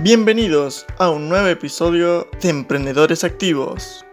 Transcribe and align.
Bienvenidos 0.00 0.86
a 0.98 1.10
un 1.10 1.28
nuevo 1.28 1.48
episodio 1.48 2.28
de 2.40 2.50
Emprendedores 2.50 3.24
Activos. 3.24 4.04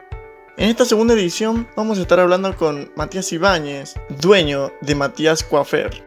En 0.57 0.69
esta 0.69 0.83
segunda 0.83 1.13
edición 1.13 1.67
vamos 1.75 1.99
a 1.99 2.01
estar 2.01 2.19
hablando 2.19 2.57
con 2.57 2.91
Matías 2.95 3.31
Ibáñez, 3.31 3.93
dueño 4.19 4.71
de 4.81 4.95
Matías 4.95 5.43
Coafer. 5.43 6.03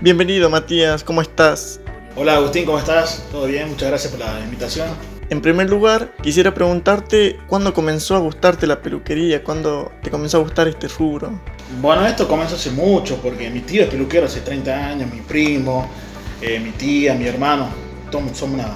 Bienvenido 0.00 0.48
Matías, 0.48 1.04
¿cómo 1.04 1.20
estás? 1.20 1.78
Hola 2.16 2.36
Agustín, 2.36 2.64
¿cómo 2.64 2.78
estás? 2.78 3.28
¿Todo 3.30 3.44
bien? 3.44 3.68
Muchas 3.68 3.90
gracias 3.90 4.12
por 4.14 4.20
la 4.20 4.40
invitación. 4.40 4.88
En 5.28 5.42
primer 5.42 5.68
lugar, 5.68 6.14
quisiera 6.22 6.54
preguntarte 6.54 7.38
cuándo 7.48 7.74
comenzó 7.74 8.16
a 8.16 8.20
gustarte 8.20 8.66
la 8.66 8.80
peluquería, 8.80 9.44
cuándo 9.44 9.92
te 10.02 10.10
comenzó 10.10 10.38
a 10.38 10.40
gustar 10.40 10.68
este 10.68 10.88
rubro. 10.88 11.38
Bueno, 11.82 12.06
esto 12.06 12.26
comenzó 12.26 12.54
hace 12.54 12.70
mucho, 12.70 13.16
porque 13.20 13.50
mi 13.50 13.60
tío 13.60 13.82
es 13.82 13.88
peluquero 13.90 14.24
hace 14.24 14.40
30 14.40 14.88
años, 14.88 15.12
mi 15.12 15.20
primo, 15.20 15.90
eh, 16.40 16.58
mi 16.60 16.70
tía, 16.70 17.14
mi 17.14 17.26
hermano, 17.26 17.68
somos 18.10 18.42
una 18.42 18.68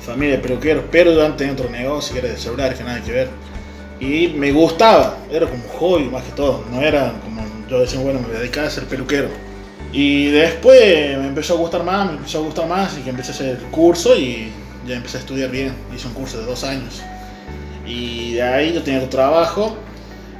familia 0.00 0.36
de 0.36 0.42
peluqueros, 0.42 0.84
pero 0.90 1.12
yo 1.12 1.32
tenía 1.34 1.52
otro 1.52 1.70
negocio 1.70 2.12
que 2.12 2.20
era 2.20 2.28
de 2.28 2.36
celulares 2.36 2.78
que 2.78 2.84
nada 2.84 3.02
que 3.02 3.12
ver. 3.12 3.28
Y 4.00 4.28
me 4.28 4.50
gustaba, 4.50 5.18
era 5.30 5.46
como 5.46 5.62
un 5.62 5.70
hobby 5.70 6.04
más 6.10 6.24
que 6.24 6.32
todo, 6.32 6.64
no 6.70 6.82
era 6.82 7.12
como 7.22 7.42
yo 7.68 7.80
decía, 7.80 8.00
bueno, 8.00 8.20
me 8.20 8.38
dedicaba 8.38 8.66
a 8.66 8.70
ser 8.70 8.84
peluquero. 8.84 9.28
Y 9.92 10.30
después 10.30 11.18
me 11.18 11.26
empezó 11.28 11.54
a 11.54 11.56
gustar 11.58 11.84
más, 11.84 12.06
me 12.10 12.16
empezó 12.16 12.38
a 12.38 12.42
gustar 12.42 12.66
más 12.68 12.96
y 12.98 13.02
que 13.02 13.10
empecé 13.10 13.32
a 13.32 13.34
hacer 13.34 13.48
el 13.56 13.62
curso 13.70 14.16
y 14.16 14.50
ya 14.86 14.96
empecé 14.96 15.18
a 15.18 15.20
estudiar 15.20 15.50
bien, 15.50 15.72
hice 15.94 16.08
un 16.08 16.14
curso 16.14 16.38
de 16.38 16.46
dos 16.46 16.64
años. 16.64 17.02
Y 17.86 18.34
de 18.34 18.42
ahí 18.42 18.72
yo 18.72 18.82
tenía 18.82 19.00
otro 19.00 19.10
trabajo 19.10 19.76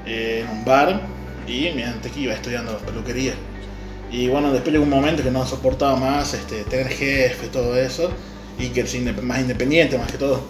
eh, 0.06 0.44
en 0.44 0.58
un 0.58 0.64
bar 0.64 1.00
y 1.46 1.68
antes 1.82 2.12
que 2.12 2.20
iba 2.20 2.34
estudiando 2.34 2.76
peluquería. 2.78 3.34
Y 4.12 4.28
bueno, 4.28 4.52
después 4.52 4.72
llegó 4.72 4.84
un 4.84 4.90
momento 4.90 5.22
que 5.22 5.30
no 5.30 5.46
soportaba 5.46 5.96
más 5.96 6.34
este, 6.34 6.64
tener 6.64 6.88
jefe, 6.88 7.46
todo 7.46 7.78
eso, 7.78 8.10
y 8.58 8.68
que 8.68 8.86
ser 8.86 9.22
más 9.22 9.40
independiente 9.40 9.96
más 9.96 10.12
que 10.12 10.18
todo. 10.18 10.42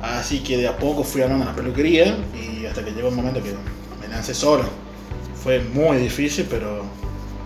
Así 0.00 0.40
que 0.40 0.56
de 0.56 0.66
a 0.66 0.78
poco 0.78 1.04
fui 1.04 1.20
hablando 1.20 1.44
en 1.44 1.50
la 1.50 1.56
peluquería 1.56 2.16
y 2.34 2.64
hasta 2.64 2.82
que 2.82 2.92
llegó 2.92 3.08
un 3.08 3.16
momento 3.16 3.42
que 3.42 3.54
me 4.00 4.08
lancé 4.08 4.32
solo. 4.32 4.64
Fue 5.42 5.60
muy 5.60 5.98
difícil, 5.98 6.46
pero 6.48 6.84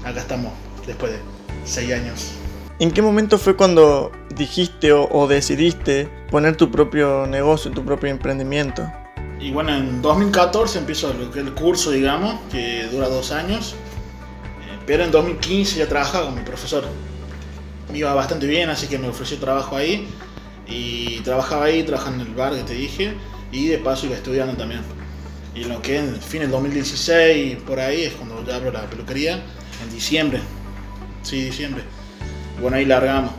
acá 0.05 0.21
estamos 0.21 0.53
después 0.87 1.13
de 1.13 1.19
seis 1.65 1.93
años. 1.93 2.33
¿En 2.79 2.93
qué 2.93 3.03
momento 3.03 3.37
fue 3.37 3.57
cuando 3.57 4.13
dijiste 4.37 4.93
o, 4.93 5.27
decidiste 5.27 6.09
poner 6.31 6.57
tu 6.57 6.71
propio 6.71 7.27
negocio, 7.27 7.73
tu 7.73 7.85
propio 7.85 8.09
emprendimiento? 8.09 8.91
Y 9.41 9.51
bueno, 9.51 9.75
en 9.77 10.01
2014 10.01 10.79
empiezo 10.79 11.13
el 11.35 11.55
curso, 11.55 11.91
digamos, 11.91 12.37
que 12.53 12.87
dura 12.91 13.09
dos 13.09 13.33
años. 13.33 13.75
Pero 14.87 15.05
en 15.05 15.11
2015 15.11 15.79
ya 15.79 15.89
trabajaba 15.89 16.27
con 16.27 16.35
mi 16.35 16.43
profesor. 16.43 16.85
Me 17.91 17.99
iba 17.99 18.15
bastante 18.15 18.47
bien, 18.47 18.71
así 18.71 18.87
que 18.87 18.99
me 18.99 19.09
ofreció 19.09 19.39
trabajo 19.39 19.77
ahí. 19.77 20.09
Y 20.67 21.21
trabajaba 21.21 21.65
ahí, 21.65 21.83
trabajando 21.83 22.23
en 22.25 22.31
el 22.31 22.35
bar 22.35 22.55
que 22.55 22.63
te 22.63 22.75
dije. 22.75 23.15
Y 23.53 23.69
de 23.69 23.79
paso 23.79 24.07
iba 24.07 24.17
estudiando 24.17 24.55
también. 24.57 24.83
Y 25.55 25.65
lo 25.65 25.83
que 25.83 25.99
en 25.99 26.21
fin 26.21 26.41
del 26.41 26.51
2016, 26.51 27.59
por 27.67 27.81
ahí, 27.81 28.03
es 28.03 28.13
cuando 28.15 28.45
ya 28.45 28.57
abro 28.57 28.73
la 28.73 28.89
peluquería. 28.89 29.43
En 29.83 29.91
diciembre. 29.93 30.41
Sí, 31.23 31.45
diciembre. 31.45 31.83
bueno, 32.61 32.77
ahí 32.77 32.85
largamos. 32.85 33.33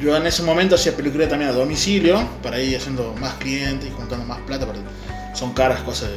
Yo 0.00 0.16
en 0.16 0.26
ese 0.26 0.42
momento 0.42 0.76
hacía 0.76 0.96
peluquería 0.96 1.28
también 1.28 1.50
a 1.50 1.54
domicilio, 1.54 2.24
para 2.42 2.60
ir 2.60 2.76
haciendo 2.76 3.14
más 3.20 3.34
clientes 3.34 3.88
y 3.88 3.92
juntando 3.92 4.24
más 4.24 4.38
plata, 4.42 4.64
porque 4.64 4.80
son 5.34 5.52
caras 5.54 5.80
cosas 5.80 6.10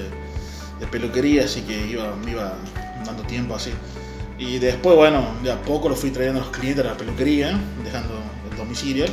de, 0.80 0.88
peluquería, 0.88 1.46
así 1.46 1.62
que 1.62 1.88
iba, 1.88 2.16
me 2.18 2.32
iba 2.32 2.54
dando 3.06 3.24
tiempo 3.24 3.56
así. 3.56 3.72
Y 4.42 4.58
después, 4.58 4.96
bueno, 4.96 5.24
de 5.44 5.52
a 5.52 5.62
poco 5.62 5.88
lo 5.88 5.96
fui 5.96 6.10
trayendo 6.10 6.42
a 6.42 6.44
los 6.46 6.52
clientes 6.52 6.84
a 6.84 6.88
la 6.90 6.98
peluquería, 6.98 7.60
dejando 7.84 8.24
el 8.50 8.58
domicilio. 8.58 9.06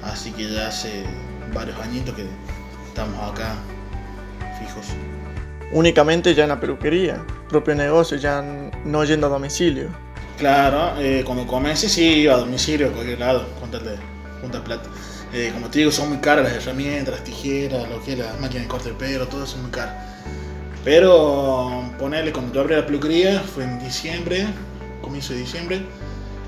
Así 0.00 0.30
que 0.30 0.48
ya 0.48 0.68
hace 0.68 1.02
varios 1.52 1.76
añitos 1.80 2.14
que 2.14 2.24
estamos 2.86 3.32
acá 3.32 3.56
fijos. 4.60 4.86
Únicamente 5.72 6.36
ya 6.36 6.44
en 6.44 6.50
la 6.50 6.60
peluquería, 6.60 7.20
propio 7.48 7.74
negocio, 7.74 8.16
ya 8.16 8.42
no 8.84 9.02
yendo 9.02 9.26
a 9.26 9.30
domicilio. 9.30 9.88
Claro, 10.38 11.00
eh, 11.00 11.24
cuando 11.26 11.48
comencé 11.48 11.88
sí 11.88 12.04
iba 12.04 12.34
a 12.34 12.38
domicilio 12.38 12.90
a 12.90 12.92
cualquier 12.92 13.18
lado, 13.18 13.48
contarle 13.58 13.96
juntar 14.40 14.62
plata. 14.62 14.88
Eh, 15.32 15.50
como 15.52 15.68
te 15.68 15.80
digo, 15.80 15.90
son 15.90 16.10
muy 16.10 16.18
caras 16.18 16.44
las 16.44 16.52
herramientas, 16.52 17.12
las 17.12 17.24
tijeras, 17.24 17.90
lo 17.90 18.00
que 18.04 18.12
es 18.12 18.18
las 18.20 18.38
máquinas 18.38 18.62
de 18.62 18.68
corte 18.68 18.90
de 18.90 18.94
pelo, 18.94 19.26
todo 19.26 19.42
eso 19.42 19.56
es 19.56 19.62
muy 19.62 19.72
caro. 19.72 19.90
Pero 20.84 21.90
ponerle, 21.98 22.30
cuando 22.30 22.52
yo 22.52 22.60
abrí 22.60 22.74
la 22.74 22.84
peluquería, 22.84 23.40
fue 23.40 23.64
en 23.64 23.78
diciembre, 23.78 24.46
comienzo 25.00 25.32
de 25.32 25.40
diciembre, 25.40 25.80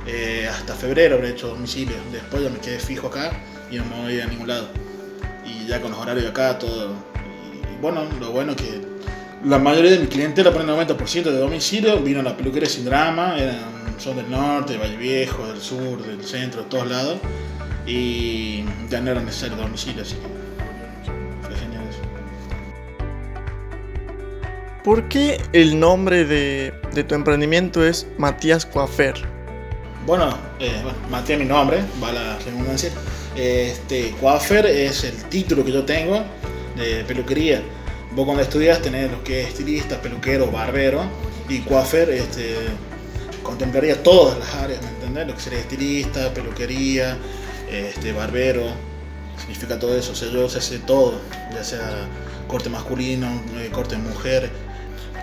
eh, 0.06 0.46
hasta 0.48 0.74
febrero 0.74 1.16
habré 1.16 1.30
hecho 1.30 1.48
domicilio. 1.48 1.96
Después 2.12 2.42
ya 2.42 2.50
me 2.50 2.58
quedé 2.58 2.78
fijo 2.78 3.06
acá 3.06 3.32
y 3.70 3.76
no 3.76 3.84
me 3.86 4.02
voy 4.02 4.20
a 4.20 4.26
ningún 4.26 4.48
lado. 4.48 4.68
Y 5.44 5.66
ya 5.66 5.80
con 5.80 5.90
los 5.90 6.00
horarios 6.00 6.24
de 6.24 6.30
acá, 6.30 6.58
todo. 6.58 6.92
Y 7.54 7.80
bueno, 7.80 8.02
lo 8.20 8.30
bueno 8.30 8.52
es 8.52 8.58
que 8.58 8.80
la 9.44 9.58
mayoría 9.58 9.92
de 9.92 10.00
mi 10.00 10.06
clientela, 10.06 10.52
por 10.52 10.60
el 10.60 10.68
90% 10.68 11.22
de 11.22 11.38
domicilio, 11.38 11.98
vino 12.00 12.20
a 12.20 12.22
la 12.22 12.36
peluquería 12.36 12.68
sin 12.68 12.84
drama, 12.84 13.38
eran, 13.38 13.98
son 13.98 14.16
del 14.16 14.30
norte, 14.30 14.74
de 14.74 14.78
Valle 14.78 14.96
Viejo, 14.98 15.46
del 15.46 15.60
sur, 15.60 16.02
del 16.02 16.22
centro, 16.22 16.64
de 16.64 16.68
todos 16.68 16.88
lados. 16.88 17.18
Y 17.86 18.64
ya 18.90 19.00
no 19.00 19.12
era 19.12 19.22
necesario 19.22 19.56
domicilio, 19.56 20.02
así 20.02 20.16
que 20.16 20.45
¿Por 24.86 25.08
qué 25.08 25.40
el 25.52 25.80
nombre 25.80 26.24
de, 26.24 26.72
tu 27.08 27.16
emprendimiento 27.16 27.84
es 27.84 28.06
Matías 28.18 28.64
Coafer? 28.64 29.16
Bueno, 30.06 30.38
eh, 30.60 30.70
Matías 31.10 31.40
es 31.40 31.44
mi 31.44 31.44
nombre, 31.44 31.82
va 32.00 32.12
la 32.12 32.38
redundancia. 32.38 32.92
Este, 33.34 34.12
Coafer 34.20 34.64
es 34.64 35.02
el 35.02 35.24
título 35.24 35.64
que 35.64 35.72
yo 35.72 35.84
tengo 35.84 36.22
de 36.76 37.02
peluquería. 37.02 37.62
Vos 38.12 38.26
cuando 38.26 38.44
estudias 38.44 38.80
tenés 38.80 39.10
lo 39.10 39.24
que 39.24 39.40
es 39.40 39.48
estilista, 39.48 40.00
peluquero, 40.00 40.52
barbero 40.52 41.02
y 41.48 41.62
Coafer 41.62 42.08
este, 42.10 42.54
contemplaría 43.42 44.00
todas 44.04 44.38
las 44.38 44.54
áreas, 44.54 44.80
¿me 44.82 44.90
entendés? 44.90 45.26
Lo 45.26 45.34
que 45.34 45.40
sería 45.40 45.58
estilista, 45.58 46.32
peluquería, 46.32 47.18
este, 47.72 48.12
barbero, 48.12 48.62
significa 49.36 49.80
todo 49.80 49.98
eso. 49.98 50.12
O 50.12 50.14
sea, 50.14 50.30
yo 50.30 50.48
sé 50.48 50.78
todo, 50.78 51.20
ya 51.52 51.64
sea 51.64 52.06
corte 52.46 52.68
masculino, 52.68 53.26
eh, 53.56 53.68
corte 53.72 53.96
mujer, 53.96 54.48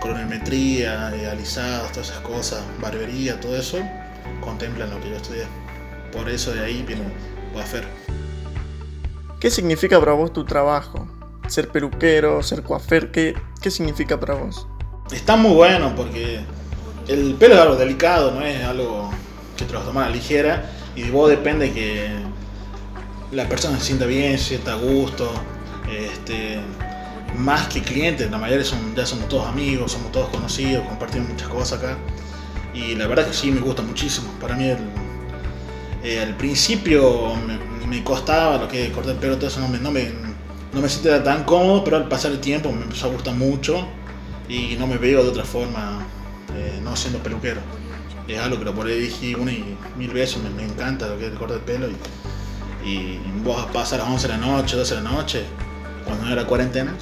colorimetría, 0.04 1.08
alisados, 1.32 1.94
todas 1.94 2.10
esas 2.10 2.20
cosas, 2.20 2.62
barbería, 2.82 3.40
todo 3.40 3.56
eso, 3.56 3.80
contemplan 4.42 4.90
lo 4.90 5.00
que 5.00 5.10
yo 5.10 5.16
estudié. 5.16 5.46
Por 6.12 6.30
eso 6.30 6.52
de 6.52 6.60
ahí 6.60 6.84
viene 6.86 7.04
hacer. 7.58 7.86
¿Qué 9.40 9.50
significa 9.50 9.98
para 10.02 10.12
vos 10.12 10.34
tu 10.34 10.44
trabajo? 10.44 11.08
Ser 11.48 11.70
peluquero, 11.70 12.44
ser 12.44 12.64
coafer, 12.64 13.12
¿qué, 13.12 13.34
¿qué 13.62 13.72
significa 13.72 14.20
para 14.20 14.34
vos? 14.34 14.68
Está 15.10 15.38
muy 15.38 15.54
bueno 15.54 15.94
porque 15.96 16.42
el 17.08 17.36
pelo 17.36 17.56
es 17.56 17.62
algo 17.62 17.76
delicado, 17.78 18.32
no 18.32 18.42
es 18.42 18.62
algo 18.62 19.10
que 19.56 19.64
te 19.64 19.72
lo 19.72 19.80
tomas 19.84 20.08
a 20.08 20.10
la 20.10 20.16
ligera 20.16 20.70
y 20.98 21.04
de 21.04 21.12
vos 21.12 21.30
depende 21.30 21.72
que 21.72 22.10
la 23.32 23.48
persona 23.48 23.80
se 23.80 23.86
sienta 23.86 24.06
bien, 24.06 24.38
se 24.38 24.50
sienta 24.50 24.74
a 24.74 24.76
gusto, 24.76 25.32
este, 25.90 26.60
más 27.38 27.68
que 27.68 27.82
clientes, 27.82 28.30
la 28.30 28.38
mayoría 28.38 28.66
son, 28.66 28.96
ya 28.96 29.06
somos 29.06 29.28
todos 29.28 29.48
amigos, 29.48 29.92
somos 29.92 30.12
todos 30.12 30.30
conocidos, 30.30 30.86
compartimos 30.88 31.30
muchas 31.30 31.48
cosas 31.48 31.80
acá. 31.80 31.98
Y 32.74 32.96
la 32.96 33.08
verdad 33.08 33.28
que 33.28 33.34
sí, 33.34 33.52
me 33.52 33.62
gusta 33.62 33.82
muchísimo. 33.82 34.32
Para 34.40 34.56
mí, 34.56 34.66
el, 34.66 36.20
al 36.20 36.36
principio 36.36 37.34
me, 37.88 38.04
costaba 38.04 38.58
lo 38.58 38.68
que 38.68 38.92
cortar 38.92 39.14
el 39.14 39.20
pelo, 39.20 39.38
todo 39.38 39.48
eso 39.48 39.60
no 39.60 39.68
me, 39.68 39.78
no 39.78 39.92
me, 39.92 40.12
no 40.74 40.82
me 40.82 40.90
sentía 40.90 41.24
tan 41.24 41.44
cómodo, 41.44 41.84
pero 41.84 41.98
al 41.98 42.08
pasar 42.08 42.32
el 42.32 42.40
tiempo 42.40 42.72
me 42.72 42.82
empezó 42.82 43.08
a 43.08 43.10
gustar 43.12 43.36
mucho 43.36 43.88
y 44.50 44.76
no 44.80 44.88
me 44.88 44.98
veo 44.98 45.24
de 45.24 45.30
otra 45.30 45.44
forma 45.44 46.04
eh, 46.56 46.80
no 46.84 46.96
siendo 46.96 47.20
peluquero. 47.20 47.62
Es 48.28 48.40
algo 48.40 48.58
que 48.58 48.66
lo 48.66 48.74
por 48.74 48.88
ahí 48.88 49.00
dije 49.00 49.36
una 49.36 49.52
y 49.52 49.78
mil 49.96 50.12
veces, 50.12 50.40
me, 50.42 50.64
encanta 50.64 51.08
lo 51.08 51.20
que 51.20 51.28
es 51.28 51.32
el 51.32 51.38
corte 51.38 51.60
pelo 51.60 51.88
y, 51.88 52.90
y 52.90 53.22
vos 53.44 53.66
pasar 53.68 54.02
a 54.02 54.04
las 54.04 54.14
11 54.14 54.28
de 54.28 54.34
la 54.34 54.40
noche, 54.40 54.76
12 54.76 54.96
de 54.96 55.02
la 55.02 55.12
noche, 55.12 55.46
cuando 56.06 56.32
era 56.32 56.46
cuarentena, 56.46 56.94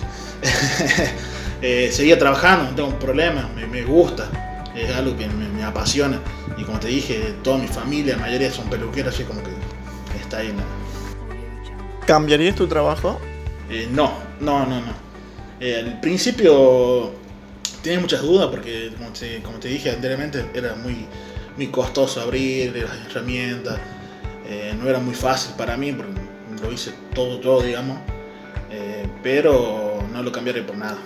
eh, 1.62 1.90
seguía 1.92 2.18
trabajando, 2.18 2.70
no 2.70 2.76
tengo 2.76 2.90
un 2.90 3.00
problema, 3.00 3.50
me, 3.70 3.84
gusta, 3.84 4.30
es 4.76 4.94
algo 4.96 5.16
que 5.18 5.28
me, 5.28 5.64
apasiona. 5.64 6.20
Y 6.58 6.64
como 6.64 6.80
te 6.80 6.88
dije, 6.88 7.36
toda 7.44 7.58
mi 7.58 7.68
familia, 7.68 8.16
la 8.16 8.22
mayoría 8.22 8.52
son 8.52 8.70
peluqueros, 8.70 9.14
así 9.14 9.24
como 9.24 9.42
que 9.44 9.52
está 10.20 10.38
ahí. 10.38 10.54
¿Cambiarías 12.06 12.56
tu 12.56 12.68
trabajo? 12.68 13.20
Eh, 13.70 13.88
no, 13.92 14.12
no, 14.40 14.66
no, 14.66 14.82
no. 14.82 14.94
Eh, 15.60 15.78
al 15.78 16.00
principio 16.02 17.14
tenía 17.84 18.00
muchas 18.00 18.22
dudas 18.22 18.48
porque, 18.50 18.92
como 19.44 19.60
te, 19.60 19.68
dije 19.68 19.92
anteriormente, 19.92 20.46
era 20.54 20.76
muy, 20.76 21.06
muy 21.56 21.68
costoso 21.68 22.22
abrir 22.22 22.76
las 22.76 23.12
herramientas. 23.12 23.80
no 24.78 24.90
era 24.90 25.00
muy 25.00 25.14
fácil 25.14 25.54
para 25.56 25.78
mí 25.78 25.94
porque 25.94 26.12
lo 26.62 26.72
hice 26.72 26.94
todo 27.14 27.42
yo, 27.42 27.62
digamos. 27.62 27.98
Pero 29.22 30.04
no 30.12 30.24
lo 30.24 30.32
cambiaré 30.32 30.64
por 30.64 30.78
nada. 30.78 30.98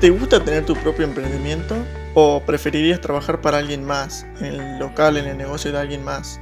¿Te 0.00 0.08
gusta 0.08 0.42
tener 0.42 0.64
tu 0.64 0.74
propio 0.76 1.04
emprendimiento 1.04 1.76
o 2.14 2.40
preferirías 2.40 3.02
trabajar 3.02 3.42
para 3.42 3.58
alguien 3.58 3.84
más, 3.84 4.24
en 4.38 4.46
el 4.46 4.78
local, 4.78 5.18
en 5.18 5.26
el 5.26 5.36
negocio 5.36 5.70
de 5.72 5.78
alguien 5.78 6.02
más? 6.02 6.40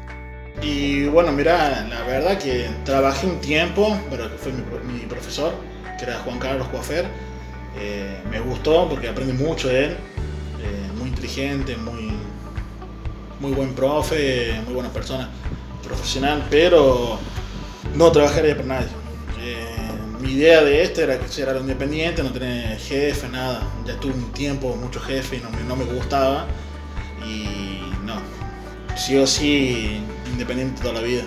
Y 0.63 1.07
bueno, 1.07 1.33
mira, 1.33 1.85
la 1.91 2.05
verdad 2.05 2.39
que 2.39 2.69
trabajé 2.85 3.27
un 3.27 3.41
tiempo, 3.41 3.99
pero 4.11 4.29
fue 4.39 4.53
mi, 4.53 5.01
profesor, 5.07 5.53
que 5.99 6.05
era 6.05 6.21
Juan 6.21 6.39
Carlos 6.39 6.69
Coafer. 6.69 7.05
Eh, 7.77 8.23
me 8.31 8.39
gustó 8.39 8.89
porque 8.89 9.09
aprendí 9.09 9.33
mucho 9.33 9.67
de 9.67 9.87
él, 9.87 9.91
eh, 9.91 10.93
muy 10.97 11.09
inteligente, 11.09 11.77
muy, 11.77 12.13
muy 13.41 13.51
buen 13.51 13.75
profe, 13.75 14.53
muy 14.67 14.75
buena 14.75 14.91
persona, 14.91 15.31
profesional, 15.83 16.47
pero 16.49 17.19
no 17.97 18.13
trabajaría 18.13 18.55
para 18.55 18.69
nadie. 18.69 18.89
Eh, 19.41 19.78
mi 20.29 20.35
idea 20.35 20.63
de 20.63 20.83
este 20.83 21.05
era 21.05 21.19
que 21.19 21.41
era 21.41 21.57
independiente, 21.57 22.23
no 22.23 22.31
tener 22.31 22.79
jefe, 22.79 23.29
nada. 23.31 23.67
Ya 23.87 23.99
tuve 23.99 24.13
un 24.13 24.31
tiempo, 24.33 24.77
mucho 24.77 25.01
jefe 25.01 25.37
y 25.37 25.41
no 25.41 25.49
me, 25.49 25.63
no 25.63 25.75
me 25.75 25.85
gustaba. 25.85 26.47
Y 27.27 27.81
no, 28.05 28.21
sí 28.95 29.17
o 29.17 29.27
sí 29.27 30.03
independiente 30.31 30.83
toda 30.83 30.95
la 30.95 31.01
vida. 31.01 31.23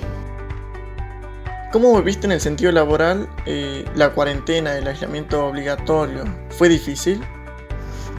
¿Cómo 1.71 1.98
viviste 1.98 2.27
en 2.27 2.33
el 2.33 2.42
sentido 2.42 2.71
laboral 2.71 3.27
eh, 3.48 3.86
la 3.95 4.13
cuarentena, 4.13 4.77
el 4.77 4.88
aislamiento 4.88 5.48
obligatorio? 5.48 6.24
¿Fue 6.50 6.69
difícil? 6.69 7.21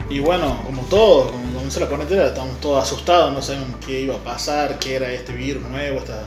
Y 0.09 0.19
bueno, 0.19 0.61
como 0.65 0.81
todos, 0.83 1.31
cuando 1.31 1.53
comenzó 1.59 1.79
la 1.79 1.87
cuarentena 1.87 2.25
estábamos 2.25 2.59
todos 2.59 2.83
asustados, 2.83 3.33
no 3.33 3.41
sabíamos 3.41 3.77
qué 3.85 4.01
iba 4.01 4.15
a 4.15 4.23
pasar, 4.23 4.79
qué 4.79 4.95
era 4.95 5.09
este 5.11 5.31
virus 5.31 5.63
nuevo, 5.63 5.99
esta, 5.99 6.25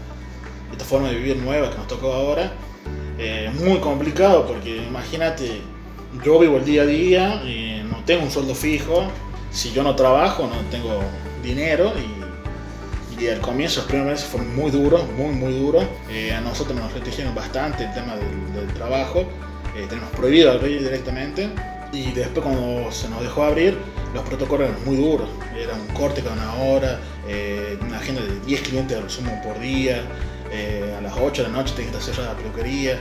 esta 0.72 0.84
forma 0.86 1.08
de 1.08 1.16
vivir 1.16 1.36
nueva 1.36 1.68
que 1.68 1.76
nos 1.76 1.88
tocó 1.88 2.14
ahora. 2.14 2.54
Eh, 3.18 3.50
muy 3.54 3.78
complicado 3.80 4.46
porque 4.46 4.76
imagínate, 4.76 5.60
yo 6.24 6.38
vivo 6.38 6.58
el 6.58 6.64
día 6.64 6.82
a 6.82 6.86
día, 6.86 7.42
no 7.90 8.04
tengo 8.04 8.24
un 8.24 8.30
sueldo 8.30 8.54
fijo, 8.54 9.10
si 9.50 9.72
yo 9.72 9.82
no 9.82 9.96
trabajo 9.96 10.46
no 10.46 10.56
tengo 10.70 11.00
dinero 11.42 11.92
y 11.98 12.16
y 13.18 13.28
al 13.28 13.40
comienzo, 13.40 13.80
los 13.80 13.86
primeros 13.86 14.12
meses 14.12 14.28
fueron 14.28 14.54
muy 14.54 14.70
duros, 14.70 15.02
muy, 15.16 15.34
muy 15.34 15.52
duros. 15.54 15.84
Eh, 16.10 16.34
a 16.34 16.40
nosotros 16.40 16.78
nos 16.78 16.92
restringieron 16.92 17.34
bastante 17.34 17.84
el 17.84 17.94
tema 17.94 18.14
del, 18.16 18.66
trabajo. 18.74 19.20
Eh, 19.74 19.86
tenemos 19.88 20.10
prohibido 20.10 20.52
abrir 20.52 20.82
directamente. 20.82 21.48
Y 21.92 22.12
después 22.12 22.44
cuando 22.44 22.90
se 22.92 23.08
nos 23.08 23.22
dejó 23.22 23.44
abrir, 23.44 23.78
los 24.12 24.22
protocolos 24.24 24.68
eran 24.68 24.84
muy 24.84 24.96
duros. 24.96 25.28
Era 25.56 25.74
un 25.74 25.86
corte 25.94 26.20
cada 26.20 26.34
una 26.34 26.54
hora, 26.54 27.00
eh, 27.26 27.78
una 27.80 27.96
agenda 27.96 28.20
de 28.20 28.38
10 28.40 28.60
clientes 28.62 28.98
al 28.98 29.08
sumo 29.08 29.40
por 29.42 29.58
día. 29.60 30.02
A 30.96 31.00
las 31.00 31.14
8 31.16 31.43
de 31.43 31.48
la 31.48 31.56
noche 31.56 31.75
tiene 31.75 31.90
que 31.90 31.98
estar 31.98 32.14
cerrada 32.14 32.34
la 32.34 32.38
peluquería. 32.38 32.98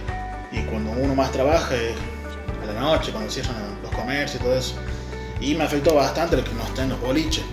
Y 0.52 0.62
cuando 0.64 0.92
uno 0.92 1.16
más 1.16 1.32
trabaja 1.32 1.76
es 1.76 1.96
a 2.64 2.74
la 2.74 2.80
noche, 2.80 3.12
cuando 3.12 3.30
cierran 3.30 3.56
los 3.82 3.92
comercios 3.92 4.42
y 4.42 4.44
todo 4.44 4.56
eso. 4.56 4.76
Y 5.42 5.56
me 5.56 5.64
afectó 5.64 5.96
bastante 5.96 6.38
lo 6.38 6.44
que 6.44 6.54
nos 6.54 6.68
están 6.68 6.90
los 6.90 7.02
boliches 7.02 7.44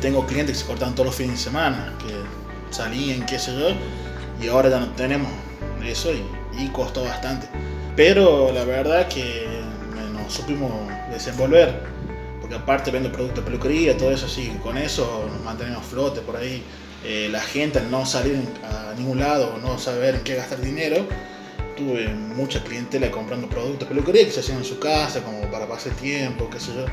tengo 0.00 0.26
clientes 0.26 0.56
que 0.56 0.62
se 0.62 0.66
cortan 0.66 0.94
todos 0.94 1.06
los 1.06 1.16
fines 1.16 1.38
de 1.38 1.44
semana, 1.44 1.94
que 1.98 2.14
salían, 2.74 3.24
qué 3.26 3.38
sé 3.38 3.52
yo, 3.58 3.70
y 4.40 4.48
ahora 4.48 4.68
ya 4.68 4.80
no 4.80 4.88
tenemos 4.90 5.30
eso 5.84 6.10
y, 6.12 6.68
costó 6.68 7.04
bastante. 7.04 7.48
Pero 7.96 8.52
la 8.52 8.64
verdad 8.64 9.08
que 9.08 9.46
nos 10.12 10.32
supimos 10.32 10.70
desenvolver, 11.10 11.82
porque 12.40 12.56
aparte 12.56 12.90
vendo 12.90 13.10
productos 13.10 13.44
de 13.44 13.50
peluquería, 13.50 13.96
todo 13.96 14.10
eso 14.10 14.26
así, 14.26 14.48
con 14.62 14.76
eso 14.78 15.28
nos 15.30 15.42
mantenemos 15.42 15.84
flote 15.84 16.20
por 16.20 16.36
ahí. 16.36 16.62
Eh, 17.04 17.28
la 17.30 17.40
gente 17.40 17.78
al 17.78 17.90
no 17.90 18.04
salir 18.06 18.40
a 18.64 18.94
ningún 18.96 19.20
lado, 19.20 19.58
no 19.62 19.78
saber 19.78 20.16
en 20.16 20.22
qué 20.22 20.34
gastar 20.34 20.60
dinero, 20.60 21.06
tuve 21.76 22.08
mucha 22.08 22.62
clientela 22.64 23.10
comprando 23.10 23.48
productos 23.48 23.88
de 23.88 23.94
peluquería 23.94 24.24
que 24.24 24.32
se 24.32 24.40
hacían 24.40 24.58
en 24.58 24.64
su 24.64 24.78
casa, 24.78 25.22
como 25.22 25.42
para 25.50 25.68
pasar 25.68 25.92
tiempo, 25.92 26.48
qué 26.50 26.58
sé 26.58 26.74
yo. 26.74 26.86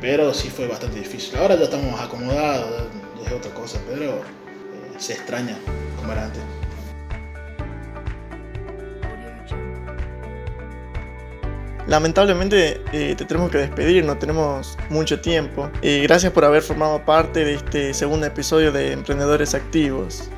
Pero 0.00 0.34
sí 0.34 0.48
fue 0.48 0.66
bastante 0.66 0.98
difícil. 0.98 1.36
Ahora 1.36 1.54
ya 1.56 1.64
estamos 1.64 2.00
acomodados, 2.00 2.88
ya 3.20 3.26
es 3.28 3.32
otra 3.32 3.54
cosa, 3.54 3.78
pero 3.88 4.16
eh, 4.16 4.94
se 4.98 5.12
extraña 5.12 5.56
como 5.96 6.12
era 6.12 6.24
antes. 6.24 6.42
Lamentablemente 11.92 12.80
eh, 12.94 13.14
te 13.18 13.26
tenemos 13.26 13.50
que 13.50 13.58
despedir, 13.58 14.02
no 14.02 14.16
tenemos 14.16 14.78
mucho 14.88 15.20
tiempo. 15.20 15.70
Eh, 15.82 16.00
gracias 16.04 16.32
por 16.32 16.42
haber 16.42 16.62
formado 16.62 17.04
parte 17.04 17.44
de 17.44 17.52
este 17.52 17.92
segundo 17.92 18.24
episodio 18.24 18.72
de 18.72 18.92
Emprendedores 18.92 19.54
Activos. 19.54 20.30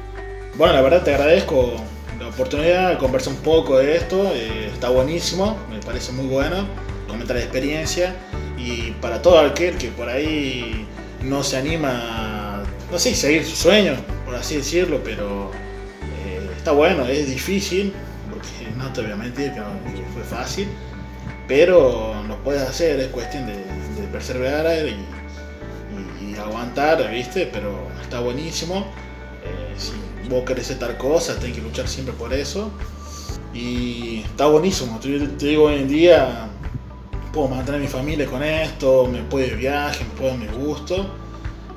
Bueno, 0.56 0.74
la 0.74 0.80
verdad 0.80 1.04
te 1.04 1.14
agradezco 1.14 1.74
la 2.18 2.26
oportunidad 2.26 2.90
de 2.90 2.98
conversar 2.98 3.34
un 3.34 3.38
poco 3.38 3.78
de 3.78 3.94
esto. 3.94 4.32
está 4.34 4.88
buenísimo, 4.88 5.56
me 5.70 5.78
parece 5.78 6.10
muy 6.10 6.26
bueno. 6.26 6.66
Comentar 7.06 7.36
la 7.36 7.42
experiencia 7.42 8.16
y 8.58 8.90
para 9.00 9.22
todo 9.22 9.38
aquel 9.38 9.78
que 9.78 9.90
por 9.90 10.08
ahí 10.08 10.88
no 11.22 11.44
se 11.44 11.56
anima, 11.56 12.64
no 12.90 12.98
sé, 12.98 13.14
seguir 13.14 13.44
su 13.44 13.54
sueño, 13.54 13.94
por 14.24 14.34
así 14.34 14.56
decirlo, 14.56 15.02
pero 15.04 15.52
eh, 16.26 16.50
está 16.56 16.72
bueno, 16.72 17.06
es 17.06 17.28
difícil, 17.28 17.92
porque 18.28 18.76
no 18.76 18.92
te 18.92 19.02
voy 19.02 19.12
a 19.12 19.16
mentir 19.16 19.52
que, 19.52 19.60
fue 20.12 20.24
fácil, 20.24 20.66
pero 21.46 22.22
lo 22.26 22.36
puedes 22.42 22.62
hacer, 22.62 23.00
es 23.00 23.08
cuestión 23.08 23.46
de, 23.46 23.64
perseverar 24.12 24.66
y, 24.86 26.24
y, 26.24 26.36
aguantar, 26.36 27.10
¿viste? 27.10 27.48
Pero 27.52 27.88
está 28.00 28.20
buenísimo. 28.20 28.86
Eh, 29.44 29.74
si 29.76 30.28
vos 30.28 30.44
querés 30.44 30.70
hacer 30.70 30.96
cosas, 30.96 31.38
tenés 31.38 31.56
que 31.56 31.62
luchar 31.62 31.88
siempre 31.88 32.14
por 32.14 32.32
eso. 32.32 32.70
Y 33.52 34.22
está 34.24 34.46
buenísimo, 34.46 34.98
te 35.00 35.46
digo 35.46 35.64
hoy 35.64 35.74
en 35.76 35.88
día 35.88 36.48
puedo 37.34 37.48
mantener 37.48 37.80
mi 37.80 37.88
familia 37.88 38.26
con 38.26 38.44
esto, 38.44 39.08
me 39.10 39.22
puedo 39.22 39.44
ir 39.44 39.52
de 39.52 39.58
viaje, 39.58 40.04
me 40.04 40.10
puedo 40.10 40.34
mi 40.36 40.46
gusto. 40.46 41.04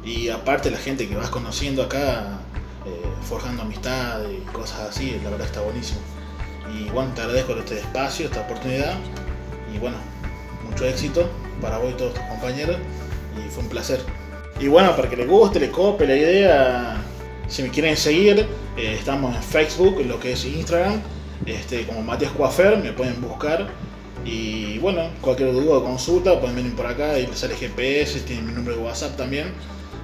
Y 0.05 0.29
aparte 0.29 0.69
la 0.71 0.77
gente 0.77 1.09
que 1.09 1.15
vas 1.15 1.29
conociendo 1.29 1.83
acá, 1.83 2.39
eh, 2.85 3.01
forjando 3.23 3.63
amistad 3.63 4.21
y 4.29 4.39
cosas 4.51 4.81
así, 4.81 5.19
la 5.23 5.31
verdad 5.31 5.47
está 5.47 5.61
buenísimo. 5.61 5.99
Y 6.73 6.89
bueno, 6.91 7.11
te 7.13 7.21
agradezco 7.21 7.53
este 7.53 7.79
espacio, 7.79 8.27
esta 8.27 8.41
oportunidad. 8.41 8.93
Y 9.77 9.79
bueno, 9.79 9.97
mucho 10.69 10.85
éxito 10.85 11.29
para 11.61 11.77
vos 11.77 11.91
y 11.91 11.97
todos 11.97 12.15
tus 12.15 12.23
compañeros. 12.23 12.77
Y 13.37 13.49
fue 13.49 13.63
un 13.63 13.69
placer. 13.69 13.99
Y 14.59 14.67
bueno, 14.67 14.95
para 14.95 15.07
que 15.07 15.15
les 15.15 15.27
guste, 15.27 15.59
les 15.59 15.69
cope 15.69 16.07
la 16.07 16.15
idea, 16.15 16.97
si 17.47 17.61
me 17.61 17.69
quieren 17.69 17.95
seguir, 17.95 18.47
eh, 18.75 18.95
estamos 18.97 19.35
en 19.35 19.43
Facebook, 19.43 20.03
lo 20.05 20.19
que 20.19 20.31
es 20.31 20.43
Instagram, 20.45 20.99
este, 21.45 21.85
como 21.85 22.01
Matías 22.01 22.31
Coafer, 22.31 22.77
me 22.77 22.91
pueden 22.91 23.21
buscar 23.21 23.67
y 24.25 24.77
bueno, 24.79 25.09
cualquier 25.21 25.53
duda 25.53 25.77
o 25.77 25.83
consulta 25.83 26.39
pueden 26.39 26.55
venir 26.55 26.75
por 26.75 26.85
acá 26.85 27.17
y 27.17 27.27
sale 27.33 27.55
GPS, 27.55 28.19
tienen 28.21 28.47
mi 28.47 28.51
número 28.51 28.75
de 28.75 28.83
WhatsApp 28.83 29.15
también, 29.15 29.53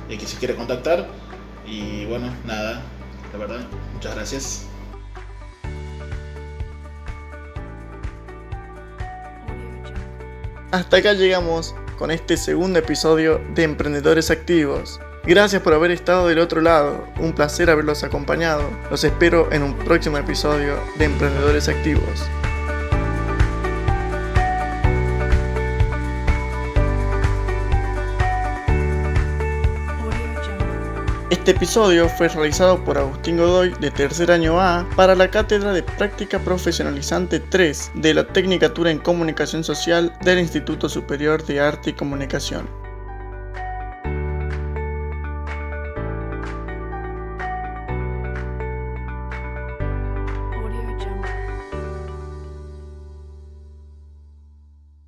y 0.09 0.17
que 0.17 0.25
si 0.25 0.37
quiere 0.37 0.55
contactar. 0.55 1.07
Y 1.65 2.05
bueno, 2.05 2.33
nada, 2.45 2.81
la 3.33 3.39
verdad, 3.39 3.59
muchas 3.93 4.15
gracias. 4.15 4.72
Hasta 10.73 10.97
acá 10.97 11.13
llegamos 11.13 11.75
con 11.99 12.09
este 12.09 12.35
segundo 12.35 12.79
episodio 12.79 13.39
de 13.53 13.61
Emprendedores 13.61 14.31
Activos. 14.31 14.99
Gracias 15.23 15.61
por 15.61 15.71
haber 15.71 15.91
estado 15.91 16.27
del 16.27 16.39
otro 16.39 16.61
lado, 16.61 17.05
un 17.19 17.33
placer 17.33 17.69
haberlos 17.69 18.03
acompañado. 18.03 18.63
Los 18.89 19.03
espero 19.03 19.51
en 19.51 19.61
un 19.61 19.75
próximo 19.77 20.17
episodio 20.17 20.73
de 20.97 21.05
Emprendedores 21.05 21.69
Activos. 21.69 22.23
Este 31.33 31.49
episodio 31.49 32.09
fue 32.09 32.27
realizado 32.29 32.85
por 32.85 32.95
Agustín 32.95 33.37
Godoy 33.37 33.73
de 33.79 33.89
tercer 33.89 34.29
año 34.29 34.61
A 34.61 34.87
para 34.95 35.15
la 35.15 35.31
Cátedra 35.31 35.73
de 35.73 35.81
Práctica 35.81 36.37
Profesionalizante 36.37 37.39
3 37.39 37.93
de 37.95 38.13
la 38.13 38.27
Tecnicatura 38.27 38.91
en 38.91 38.99
Comunicación 38.99 39.63
Social 39.63 40.15
del 40.23 40.37
Instituto 40.37 40.89
Superior 40.89 41.43
de 41.43 41.59
Arte 41.59 41.89
y 41.89 41.93
Comunicación. 41.93 42.82